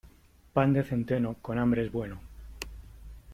Pan 0.53 0.73
de 0.73 0.81
centeno, 0.83 1.35
con 1.43 1.59
hambre 1.59 1.85
es 1.85 1.91
bueno. 1.91 2.19